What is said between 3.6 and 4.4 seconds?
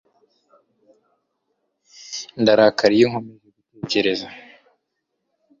gutegereza.